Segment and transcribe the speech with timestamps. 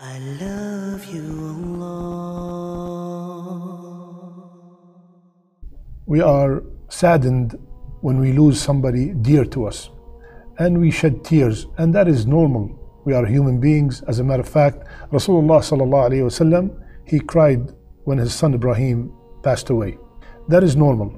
[0.00, 1.24] I love you,
[1.72, 2.78] Allah.
[6.06, 7.58] We are saddened
[8.00, 9.90] when we lose somebody dear to us
[10.58, 12.70] and we shed tears, and that is normal.
[13.06, 14.02] We are human beings.
[14.02, 16.70] As a matter of fact, Rasulullah
[17.04, 17.72] he cried
[18.04, 19.12] when his son Ibrahim
[19.42, 19.98] passed away.
[20.46, 21.12] That is normal.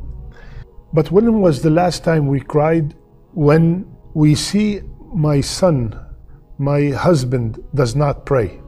[0.94, 2.94] But when was the last time we cried?
[3.34, 4.80] When we see
[5.14, 6.00] my son,
[6.56, 8.59] my husband does not pray.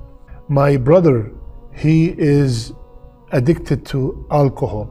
[0.53, 1.33] My brother,
[1.73, 2.75] he is
[3.31, 4.87] addicted to alcohol.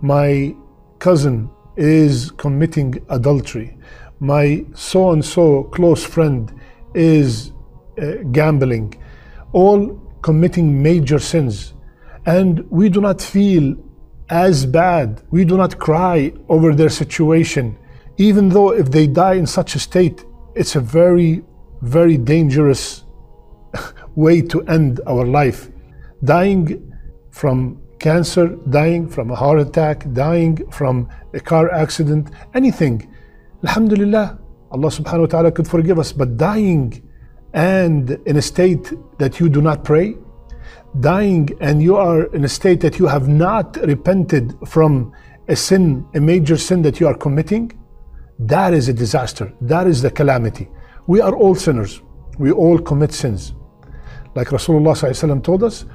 [0.00, 0.56] My
[1.00, 3.76] cousin is committing adultery.
[4.20, 6.50] My so and so close friend
[6.94, 7.52] is
[8.00, 8.94] uh, gambling.
[9.52, 11.74] All committing major sins.
[12.24, 13.76] And we do not feel
[14.30, 15.20] as bad.
[15.30, 17.76] We do not cry over their situation.
[18.16, 21.42] Even though if they die in such a state, it's a very,
[21.82, 23.04] very dangerous
[24.16, 25.70] way to end our life.
[26.24, 26.92] Dying
[27.30, 33.08] from cancer, dying from a heart attack, dying from a car accident, anything.
[33.64, 34.38] Alhamdulillah,
[34.70, 37.02] Allah subhanahu wa ta'ala could forgive us, but dying
[37.54, 40.16] and in a state that you do not pray,
[41.00, 45.12] dying and you are in a state that you have not repented from
[45.48, 47.72] a sin, a major sin that you are committing,
[48.38, 49.52] that is a disaster.
[49.62, 50.68] That is the calamity.
[51.06, 52.02] We are all sinners.
[52.38, 53.54] We all commit sins.
[54.36, 55.86] Like Rasulullah told us,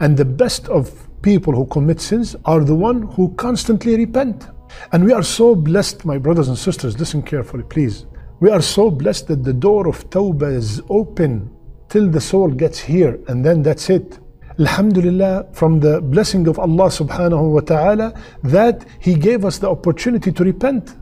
[0.00, 4.48] and the best of people who commit sins are the one who constantly repent.
[4.90, 8.06] And we are so blessed, my brothers and sisters, listen carefully, please.
[8.40, 11.48] We are so blessed that the door of Tawbah is open
[11.88, 14.18] till the soul gets here, and then that's it.
[14.58, 20.32] Alhamdulillah, from the blessing of Allah subhanahu wa ta'ala, that He gave us the opportunity
[20.32, 20.96] to repent.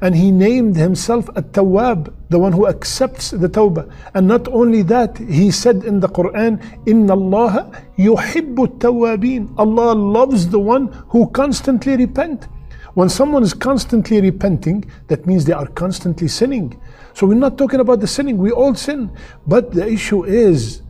[0.00, 3.90] And He named Himself At Tawwab, the one who accepts the Tawbah.
[4.14, 9.52] And not only that, He said in the Quran, Inna Allah yuhibbu tawabin.
[9.58, 12.48] Allah loves the one who constantly repent.
[12.94, 16.80] When someone is constantly repenting, that means they are constantly sinning.
[17.12, 19.10] So we're not talking about the sinning, we all sin.
[19.46, 20.80] But the issue is,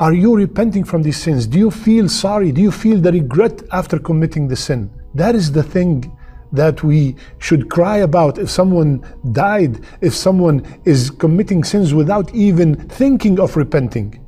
[0.00, 1.46] are you repenting from these sins?
[1.46, 2.50] Do you feel sorry?
[2.50, 4.90] Do you feel the regret after committing the sin?
[5.14, 6.16] That is the thing
[6.52, 12.76] that we should cry about if someone died, if someone is committing sins without even
[12.88, 14.20] thinking of repenting.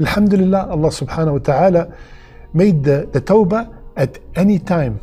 [0.00, 1.96] Alhamdulillah, Allah subhanahu wa ta'ala
[2.54, 5.00] made the, the tawbah at any time,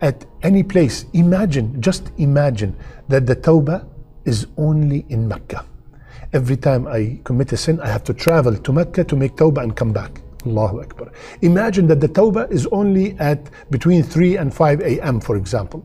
[0.00, 1.06] at any place.
[1.12, 2.76] Imagine, just imagine
[3.08, 3.86] that the tawbah
[4.24, 5.64] is only in Mecca.
[6.32, 9.62] Every time I commit a sin, I have to travel to Mecca to make tawbah
[9.62, 10.20] and come back.
[10.46, 11.12] Allahu Akbar.
[11.42, 15.84] Imagine that the tawbah is only at between 3 and 5 a.m., for example.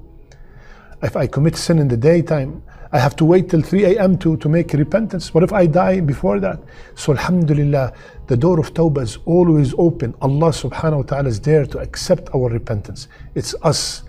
[1.02, 2.62] If I commit sin in the daytime,
[2.92, 4.18] I have to wait till 3 a.m.
[4.18, 5.34] To, to make repentance.
[5.34, 6.60] What if I die before that?
[6.96, 7.94] So, Alhamdulillah,
[8.28, 10.16] the door of tawbah is always open.
[10.22, 13.08] Allah subhanahu wa ta'ala is there to accept our repentance.
[13.36, 14.04] It's us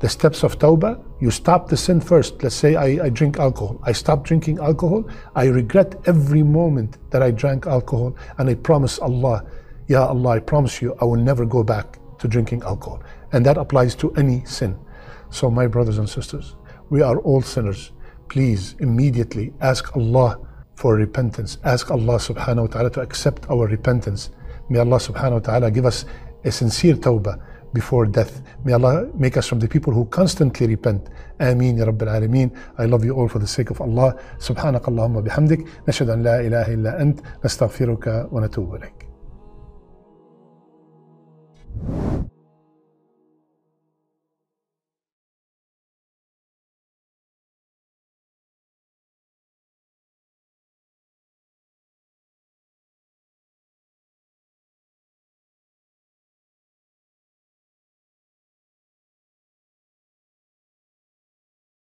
[0.00, 2.42] the steps of tawbah, you stop the sin first.
[2.42, 3.78] Let's say I, I, drink alcohol.
[3.84, 5.04] I stop drinking alcohol.
[5.34, 8.16] I regret every moment that I drank alcohol.
[8.38, 9.44] And I promise Allah,
[9.89, 13.03] Ya Allah, I promise you, I will never go back to drinking alcohol.
[13.33, 14.77] And that applies to any sin.
[15.29, 16.55] So, my brothers and sisters,
[16.89, 17.91] we are all sinners.
[18.29, 20.39] Please immediately ask Allah
[20.75, 21.57] for repentance.
[21.63, 24.31] Ask Allah subhanahu wa ta'ala to accept our repentance.
[24.69, 26.05] May Allah subhanahu wa ta'ala give us
[26.43, 27.39] a sincere tawbah
[27.73, 28.41] before death.
[28.63, 31.09] May Allah make us from the people who constantly repent.
[31.39, 32.57] Ameen ya Rabbil Alameen.
[32.77, 34.15] I love you all for the sake of Allah.
[34.39, 38.98] سبحانك اللهم بحمدك نشهد أن لا إله إلا أنت نستغفرك ونتوب إليك.